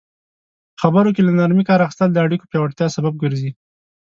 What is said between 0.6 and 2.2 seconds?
په خبرو کې له نرمي کار اخیستل د